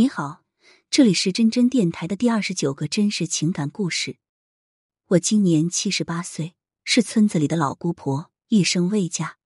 [0.00, 0.44] 你好，
[0.88, 4.16] 这里是真真电台的第二十九个真实情感故事。
[5.08, 9.36] 我今年七十八岁，是村子里的老姑婆，一生未嫁，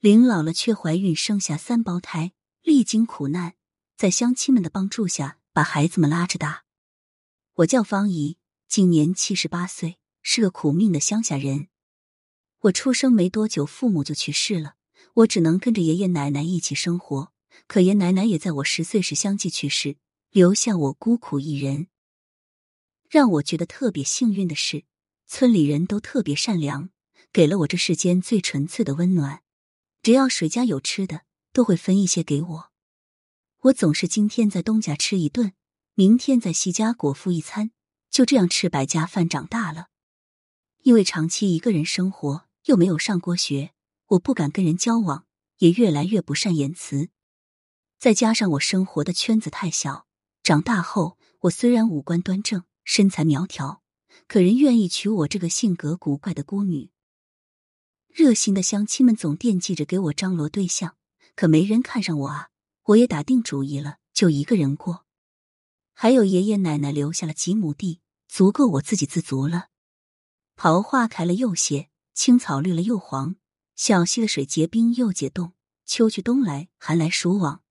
[0.00, 3.54] 临老了却怀孕生下三胞胎，历经苦难，
[3.96, 6.64] 在乡亲们的帮助下把孩子们拉扯大。
[7.54, 8.36] 我叫方怡，
[8.68, 11.68] 今年七十八岁，是个苦命的乡下人。
[12.64, 14.74] 我出生没多久，父母就去世了，
[15.14, 17.32] 我只能跟着爷爷奶奶一起生活。
[17.66, 19.96] 可爷奶奶也在我十岁时相继去世，
[20.30, 21.88] 留下我孤苦一人。
[23.08, 24.84] 让我觉得特别幸运的是，
[25.26, 26.90] 村里人都特别善良，
[27.32, 29.42] 给了我这世间最纯粹的温暖。
[30.02, 32.70] 只要谁家有吃的，都会分一些给我。
[33.62, 35.52] 我总是今天在东家吃一顿，
[35.94, 37.70] 明天在西家果腹一餐，
[38.10, 39.88] 就这样吃百家饭长大了。
[40.82, 43.72] 因为长期一个人生活，又没有上过学，
[44.08, 45.24] 我不敢跟人交往，
[45.58, 47.08] 也越来越不善言辞。
[47.98, 50.06] 再加上我生活的圈子太小，
[50.42, 53.82] 长大后我虽然五官端正、身材苗条，
[54.28, 56.90] 可人愿意娶我这个性格古怪的孤女。
[58.08, 60.96] 热心的乡亲们总惦记着给我张罗对象，
[61.34, 62.50] 可没人看上我啊！
[62.84, 65.04] 我也打定主意了，就一个人过。
[65.94, 69.68] 还有爷爷奶奶留下了几亩地，足够我自给自足了。
[70.54, 73.34] 桃花开了又谢，青草绿了又黄，
[73.74, 77.63] 小溪的水结冰又解冻，秋去冬来，寒来暑往。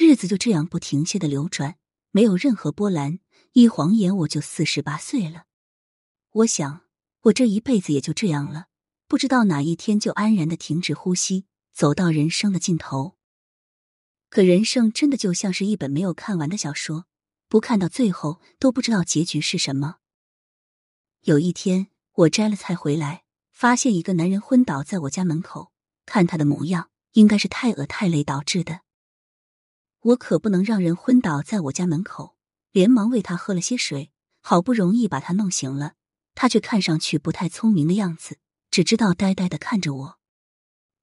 [0.00, 1.76] 日子就这样不停歇的流转，
[2.10, 3.18] 没有任何波澜。
[3.52, 5.44] 一晃眼我就四十八岁了。
[6.30, 6.86] 我想，
[7.24, 8.68] 我这一辈子也就这样了，
[9.06, 13.18] 不知道哪一天就安然的停止呼吸，走到人生的尽头。
[14.30, 17.04] 可人生真的就像是一本没有看完的小说，
[17.46, 19.96] 不看到最后都不知道结局是什么。
[21.24, 25.72] 有一天，我摘了菜回来，发现一个男人昏倒在我家门口，
[26.06, 28.80] 看他的模样，应该是太饿太累导致的。
[30.00, 32.36] 我可不能让人昏倒在我家门口，
[32.72, 35.94] 连忙喂他喝了些水，好不容易把他弄醒了，
[36.34, 38.38] 他却看上去不太聪明的样子，
[38.70, 40.18] 只知道呆呆的看着我。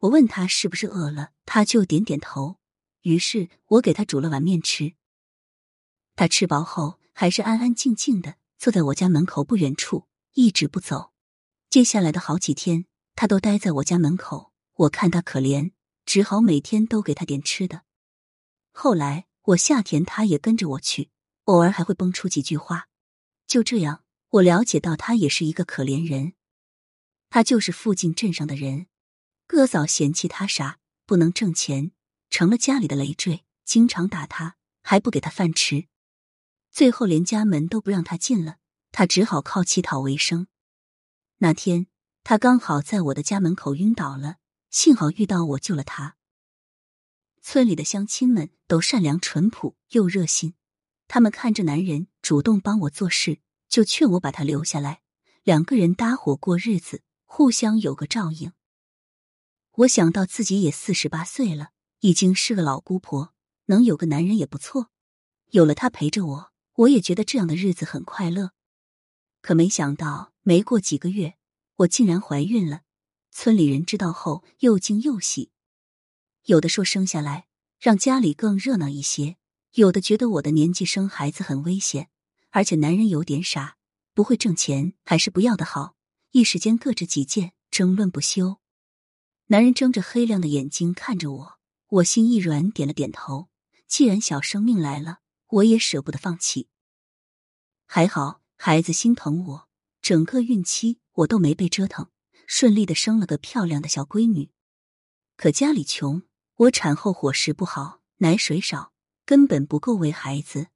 [0.00, 2.58] 我问他是不是饿了，他就点点头。
[3.02, 4.94] 于是我给他煮了碗面吃。
[6.14, 11.12] 他吃饱后，还是安安静静的坐在我家门口不远处，一直不走。
[11.70, 12.84] 接下来的好几天，
[13.14, 14.52] 他都待在我家门口。
[14.74, 15.72] 我看他可怜，
[16.04, 17.82] 只好每天都给他点吃的。
[18.72, 21.10] 后来我下田，他也跟着我去，
[21.44, 22.88] 偶尔还会蹦出几句话。
[23.46, 26.32] 就这样，我了解到他也是一个可怜人。
[27.30, 28.86] 他就是附近镇上的人，
[29.46, 31.92] 哥嫂嫌弃他傻，不能挣钱，
[32.30, 35.86] 成了家里的累赘，经常打他，还不给他饭吃，
[36.70, 38.56] 最后连家门都不让他进了。
[38.90, 40.48] 他只好靠乞讨为生。
[41.38, 41.86] 那天
[42.24, 44.36] 他刚好在我的家门口晕倒了，
[44.70, 46.16] 幸好遇到我救了他。
[47.42, 50.54] 村里的乡亲们都善良淳朴又热心，
[51.08, 55.02] 他们看着男人主动帮我做事，就劝我把他留下来，
[55.42, 58.52] 两个人搭伙过日子，互相有个照应。
[59.72, 61.70] 我想到自己也四十八岁了，
[62.00, 63.34] 已经是个老姑婆，
[63.66, 64.90] 能有个男人也不错。
[65.50, 68.52] 有了他陪着我，我也觉得这样的日子很快乐。
[69.40, 71.34] 可没想到，没过几个月，
[71.76, 72.82] 我竟然怀孕了。
[73.32, 75.50] 村里人知道后，又惊又喜。
[76.44, 77.46] 有的说生下来
[77.78, 79.36] 让家里更热闹一些，
[79.72, 82.10] 有的觉得我的年纪生孩子很危险，
[82.50, 83.76] 而且男人有点傻，
[84.12, 85.94] 不会挣钱，还是不要的好。
[86.32, 88.58] 一时间各执己见，争论不休。
[89.46, 91.58] 男人睁着黑亮的眼睛看着我，
[91.88, 93.48] 我心一软，点了点头。
[93.86, 96.68] 既然小生命来了，我也舍不得放弃。
[97.86, 99.68] 还好孩子心疼我，
[100.00, 102.08] 整个孕期我都没被折腾，
[102.46, 104.50] 顺利的生了个漂亮的小闺女。
[105.36, 106.22] 可家里穷。
[106.56, 108.92] 我产后伙食不好，奶水少，
[109.24, 110.68] 根本不够喂孩子。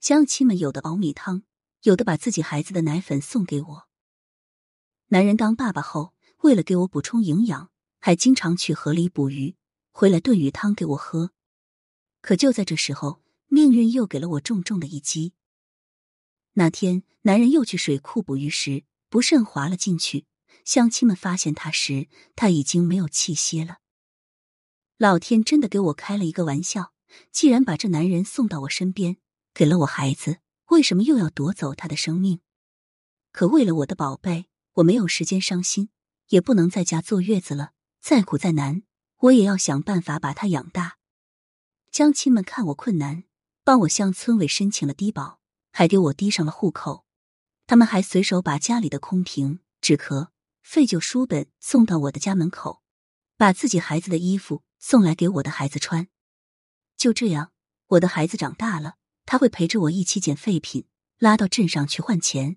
[0.00, 1.44] 乡亲们有的熬米汤，
[1.82, 3.88] 有的把自己孩子的奶粉送给我。
[5.08, 9.54] 男人当爸爸后，为了给我补充营养，还经常去河里捕鱼，
[9.92, 11.30] 回来炖鱼汤给我喝。
[12.20, 15.34] 可就在这时候，命运又给了我重重的一击。
[16.54, 20.26] 那天，男人又去水库捕鱼时，不慎滑了进去。
[20.64, 23.78] 乡亲们发现他时，他已经没有气息了。
[25.02, 26.92] 老天真的给我开了一个玩笑，
[27.32, 29.16] 既然把这男人送到我身边，
[29.52, 30.38] 给了我孩子，
[30.68, 32.38] 为什么又要夺走他的生命？
[33.32, 35.88] 可为了我的宝贝，我没有时间伤心，
[36.28, 37.72] 也不能在家坐月子了。
[38.00, 38.84] 再苦再难，
[39.22, 40.98] 我也要想办法把他养大。
[41.90, 43.24] 乡亲们看我困难，
[43.64, 45.40] 帮我向村委申请了低保，
[45.72, 47.04] 还给我滴上了户口。
[47.66, 50.30] 他们还随手把家里的空瓶、纸壳、
[50.62, 52.84] 废旧书本送到我的家门口，
[53.36, 54.62] 把自己孩子的衣服。
[54.84, 56.08] 送来给我的孩子穿，
[56.96, 57.52] 就这样，
[57.86, 60.86] 我的孩子长大了，他会陪着我一起捡废品，
[61.18, 62.56] 拉到镇上去换钱。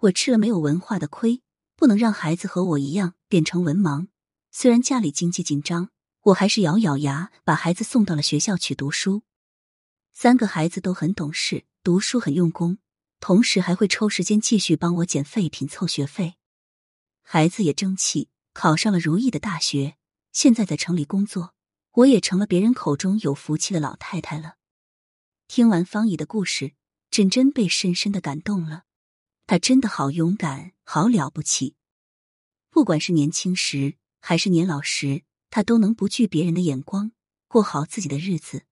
[0.00, 1.42] 我吃了没有文化的亏，
[1.74, 4.08] 不能让孩子和我一样变成文盲。
[4.50, 5.88] 虽然家里经济紧张，
[6.24, 9.22] 我还是咬咬牙把孩子送到了学校去读书。
[10.12, 12.76] 三个孩子都很懂事，读书很用功，
[13.20, 16.34] 同时还会抽时间继续帮我捡废品凑学费。
[17.22, 19.96] 孩子也争气，考上了如意的大学，
[20.32, 21.54] 现在在城里工作。
[21.96, 24.56] 我也成了别人口中有福气的老太太了。
[25.46, 26.72] 听完方姨的故事，
[27.10, 28.84] 珍珍被深深的感动了。
[29.46, 31.76] 她真的好勇敢，好了不起。
[32.70, 37.12] 不管是年轻时还是年老时，她都能不惧别人的眼光，
[37.46, 38.64] 过好自己的日子。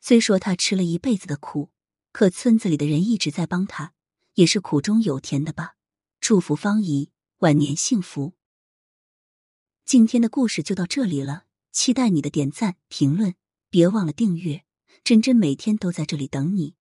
[0.00, 1.70] 虽说她吃了一辈子的苦，
[2.12, 3.92] 可村子里的人一直在帮她，
[4.36, 5.74] 也是苦中有甜的吧。
[6.18, 7.10] 祝福方姨
[7.40, 8.32] 晚年幸福。
[9.84, 11.44] 今天的故事就到这里了。
[11.70, 13.34] 期待你的点赞、评论，
[13.68, 14.62] 别忘了订阅。
[15.04, 16.74] 珍珍每天都在这里等你。